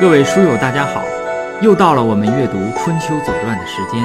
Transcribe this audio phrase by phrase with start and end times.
[0.00, 1.04] 各位书友，大家好！
[1.62, 4.04] 又到了我们阅读《春秋左传》的时间，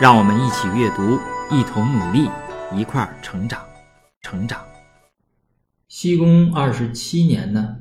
[0.00, 1.18] 让我们一起阅读，
[1.50, 2.30] 一同努力，
[2.72, 3.60] 一块儿成长，
[4.22, 4.64] 成长。
[5.88, 7.76] 西宫二十七年呢，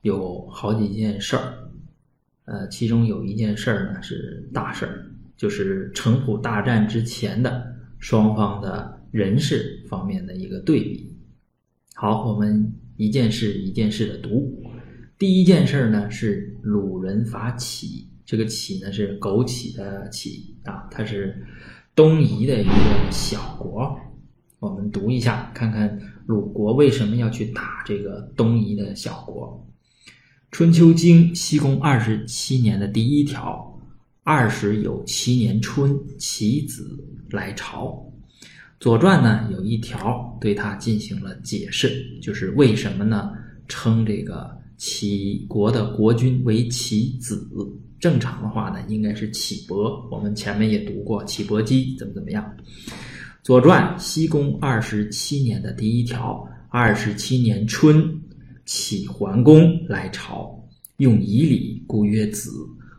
[0.00, 1.52] 有好几件事儿，
[2.46, 5.04] 呃，其中有一件事儿呢是大事儿，
[5.36, 7.66] 就是城濮大战之前的
[7.98, 11.14] 双方的人事方面的一个对比。
[11.94, 14.64] 好，我们一件事一件事的读。
[15.18, 21.44] 第一件事呢是鲁人伐齐，这个齐呢是枸杞的杞啊，它是
[21.96, 23.98] 东夷的一个小国。
[24.60, 29.66] 我们读一下，看看鲁国为什么要去打这个东夷的小国。
[30.52, 33.76] 春秋经西公二十七年的第一条，
[34.22, 36.96] 二十有七年春，其子
[37.30, 38.08] 来朝。
[38.78, 43.32] 左传呢有一条对他进行了解释，就是为什么呢
[43.66, 44.56] 称这个。
[44.78, 47.46] 齐国的国君为其子，
[47.98, 50.08] 正常的话呢，应该是启伯。
[50.08, 52.56] 我们前面也读过启伯姬怎么怎么样。
[53.42, 58.08] 《左传》西公二十七年的第一条：二十七年春，
[58.66, 60.56] 启桓公来朝，
[60.98, 62.52] 用以礼，故曰子。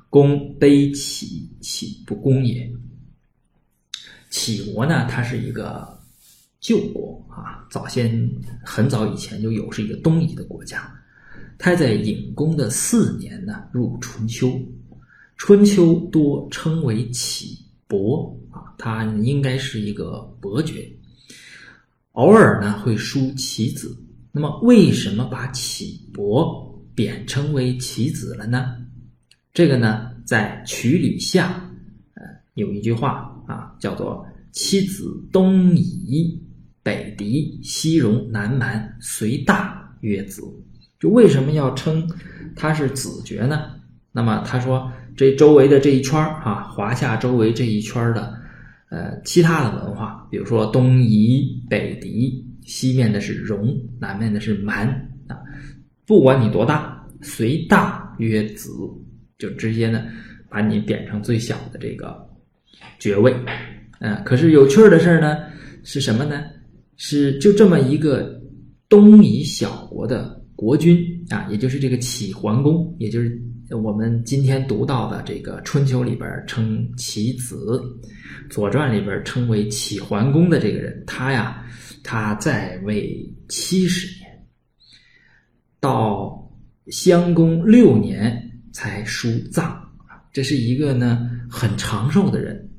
[0.10, 2.70] 公卑启，启不公也。
[4.30, 5.88] 启国呢，它是一个
[6.60, 8.30] 旧国啊，早先
[8.66, 10.92] 很早以前就有，是一个东夷的国家。
[11.60, 14.60] 他在隐公的四年呢，入春秋。
[15.36, 20.90] 春秋多称为启伯啊，他应该是一个伯爵。
[22.14, 23.96] 偶尔呢会书其子。
[24.32, 28.78] 那么为什么把启伯贬称为其子了呢？
[29.54, 31.70] 这个呢，在曲礼下，
[32.14, 36.42] 呃，有一句话啊，叫做“妻子东夷，
[36.84, 40.42] 北狄，西戎，南蛮，随大曰子”。
[41.00, 42.06] 就为什么要称
[42.56, 43.72] 他是子爵呢？
[44.12, 48.34] 那么他说，这周围的这一圈儿啊，华夏周围这一圈的，
[48.90, 54.88] 呃，其他的文化，比如说东夷、北狄，西面的是戎，南面的是蛮
[55.28, 55.38] 啊，
[56.06, 58.72] 不管你多大，随大曰子，
[59.38, 60.04] 就直接呢
[60.50, 62.28] 把你贬成最小的这个
[62.98, 63.34] 爵位。
[64.00, 65.38] 嗯，可是有趣的事儿呢
[65.84, 66.44] 是什么呢？
[66.98, 68.42] 是就这么一个
[68.90, 70.39] 东夷小国的。
[70.60, 73.42] 国君啊，也就是这个齐桓公，也就是
[73.82, 77.82] 我们今天读到的这个春秋里边称其子，
[78.50, 81.64] 左传里边称为齐桓公的这个人，他呀，
[82.04, 84.46] 他在位七十年，
[85.80, 86.52] 到
[86.88, 89.82] 襄公六年才书葬
[90.34, 92.70] 这是一个呢很长寿的人。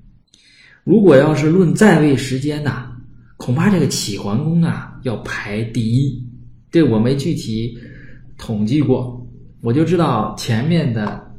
[0.85, 2.93] 如果要是论在位时间呐，
[3.39, 6.29] 恐怕这个齐桓公啊要排第一。
[6.71, 7.77] 这我没具体
[8.39, 9.27] 统计过，
[9.61, 11.33] 我就知道前面的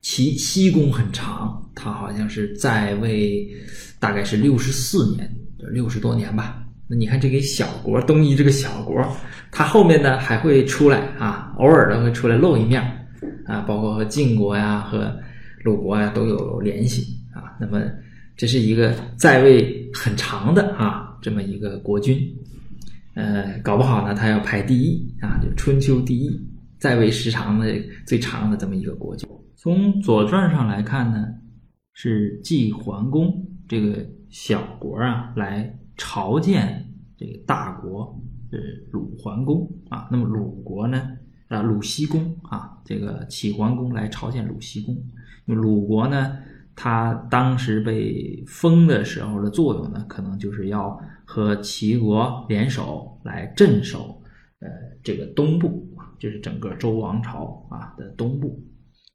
[0.00, 3.46] 齐西公很长，他好像是在位
[4.00, 5.30] 大概是六十四年，
[5.72, 6.62] 六十多年吧。
[6.86, 9.02] 那你看这个小国东夷这个小国，
[9.50, 12.82] 他后面呢还会出来啊，偶尔的会出来露一面
[13.46, 15.14] 啊，包括和晋国呀、和
[15.62, 17.56] 鲁国呀都有联系啊。
[17.60, 17.82] 那么
[18.36, 22.18] 这是一个在位很长的啊这么一个国君。
[23.14, 26.30] 呃，搞不好呢，他要排第一啊，就春秋第一，
[26.78, 27.72] 在位时长的
[28.06, 29.28] 最长的这么一个国君。
[29.56, 31.26] 从《左传》上来看呢，
[31.92, 33.32] 是晋桓公
[33.68, 36.84] 这个小国啊来朝见
[37.16, 38.20] 这个大国，
[38.50, 40.08] 是鲁桓公啊。
[40.10, 41.08] 那么鲁国呢，
[41.48, 44.96] 啊鲁僖公啊，这个齐桓公来朝见鲁僖公。
[45.46, 46.36] 鲁国呢？
[46.76, 54.20] 他当时被封的时候的作用呢，可能就是要和齐国联手来镇守，
[54.58, 54.68] 呃，
[55.02, 55.88] 这个东部，
[56.18, 58.60] 就是整个周王朝啊的东部。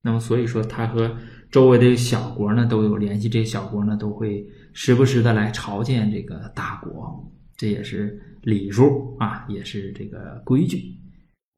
[0.02, 1.14] 那么，所以说他和
[1.52, 10.96] 周围的小国呢都有联系，这些小国呢都会时不时的来朝见这个大国，这也是礼数啊，也是这个规矩。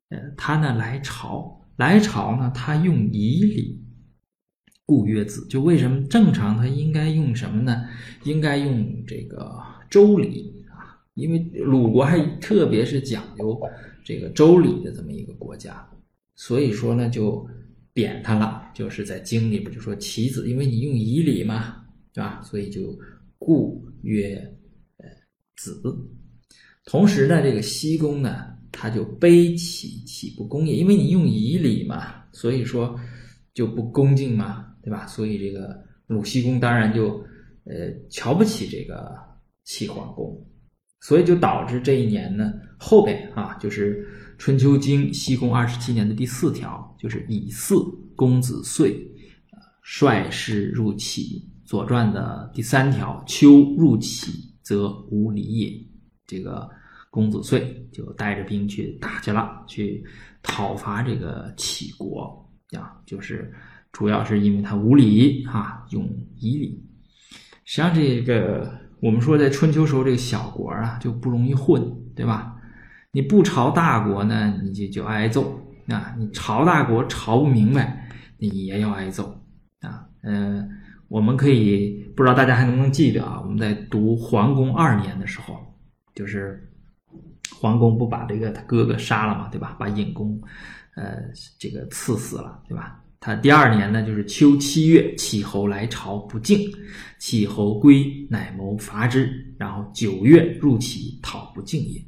[0.10, 3.81] 呃，他呢来朝，来朝呢，他用仪礼。
[4.92, 7.88] 故曰子，就为什么正常他应该用什么呢？
[8.26, 9.58] 应该用这个
[9.90, 13.58] 周礼啊，因为鲁国还特别是讲究
[14.04, 15.90] 这个周礼的这么一个国家，
[16.36, 17.48] 所以说呢就
[17.94, 22.42] 贬他了，就是在经里边就说其子，因为你用仪礼嘛，对吧？
[22.44, 22.94] 所以就
[23.38, 24.36] 故曰
[24.98, 25.06] 呃
[25.56, 25.82] 子。
[26.84, 33.00] 同时呢，这个西宫呢，他就悲启启不公也，因为你用仪礼嘛，所以说
[33.54, 34.68] 就不恭敬嘛。
[34.84, 35.06] 对吧？
[35.06, 37.24] 所以这个鲁僖公当然就，
[37.66, 39.16] 呃，瞧不起这个
[39.64, 40.44] 齐桓公。
[41.02, 44.04] 所以就导致这一年呢，后边啊，就是
[44.40, 47.76] 春秋经西宫二十七年的第四条，就是以祀
[48.16, 48.96] 公子岁，
[49.84, 51.48] 率师入齐。
[51.64, 54.32] 左传的第三条，秋入齐
[54.64, 55.72] 则无礼也。
[56.26, 56.68] 这个
[57.12, 60.04] 公子遂就带着兵去打去了，去
[60.42, 63.54] 讨伐这个齐国啊，就是
[63.92, 66.08] 主要是因为他无礼啊，用
[66.38, 66.84] 夷礼。
[67.66, 71.82] 实际上，这个我们说在春秋时候，这个小国啊就不容易混，
[72.16, 72.56] 对吧？
[73.12, 79.44] 你不朝大国呢，你就就挨揍啊；你朝大国朝不明白，你也要挨揍
[79.82, 80.08] 啊。
[80.24, 80.70] 嗯。
[81.12, 83.42] 我们可以不知道大家还能不能记得啊？
[83.44, 85.60] 我们在读桓公二年的时候，
[86.16, 86.71] 就是
[87.62, 89.76] 桓公不把这个他哥哥杀了嘛，对吧？
[89.80, 90.42] 把尹公，
[90.96, 91.22] 呃，
[91.60, 93.00] 这个赐死了，对吧？
[93.20, 96.68] 他第二年呢，就是秋七月，启侯来朝不敬，
[97.20, 99.30] 启侯归，乃谋伐之。
[99.60, 102.02] 然后九月入齐，讨不敬也。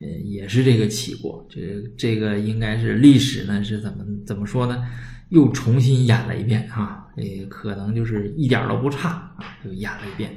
[0.00, 3.62] 呃，也是这个齐国，这这个应该是历史呢？
[3.62, 4.84] 是怎么怎么说呢？
[5.28, 7.06] 又重新演了一遍啊！
[7.14, 10.30] 也可能就是一点都不差啊，又演了一遍。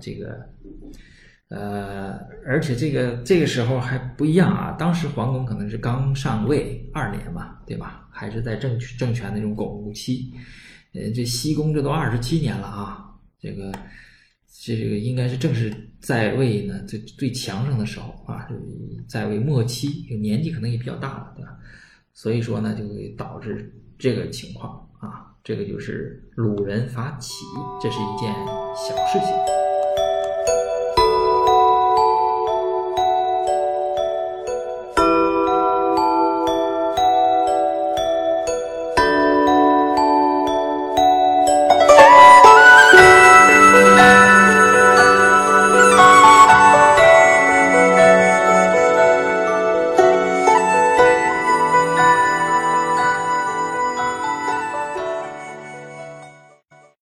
[0.00, 0.48] 这个，
[1.48, 4.72] 呃，而且这个这个时候还不一样啊。
[4.78, 8.08] 当时桓公可能是刚上位二年嘛，对吧？
[8.10, 10.32] 还是在政政权那种巩固期。
[10.94, 13.04] 呃，这西宫这都二十七年了啊，
[13.38, 13.72] 这个
[14.64, 18.48] 这个应该是正是在位呢最最强盛的时候啊，
[19.08, 19.88] 在位末期，
[20.20, 21.56] 年纪可能也比较大了，对吧？
[22.12, 23.72] 所以说呢，就会导致。
[23.98, 27.32] 这个情况啊，这个就是鲁人伐齐，
[27.82, 28.30] 这是一件
[28.76, 29.65] 小事情。